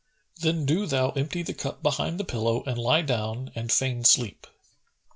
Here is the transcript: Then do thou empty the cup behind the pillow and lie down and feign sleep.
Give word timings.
Then 0.39 0.65
do 0.65 0.87
thou 0.87 1.11
empty 1.11 1.43
the 1.43 1.53
cup 1.53 1.83
behind 1.83 2.19
the 2.19 2.23
pillow 2.23 2.63
and 2.65 2.75
lie 2.79 3.03
down 3.03 3.51
and 3.53 3.71
feign 3.71 4.03
sleep. 4.03 4.47